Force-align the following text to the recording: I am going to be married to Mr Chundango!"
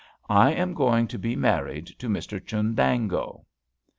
I 0.31 0.51
am 0.53 0.73
going 0.73 1.07
to 1.09 1.19
be 1.19 1.35
married 1.35 1.85
to 1.99 2.07
Mr 2.07 2.43
Chundango!" 2.43 3.45